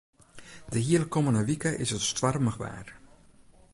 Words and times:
De 0.69 0.79
hiele 0.79 1.07
kommende 1.13 1.43
wike 1.49 1.71
is 1.83 1.91
it 1.91 2.01
stoarmich 2.01 2.57
waar. 2.63 2.87